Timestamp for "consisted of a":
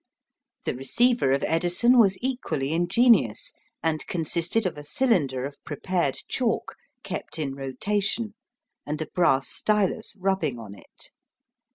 4.07-4.83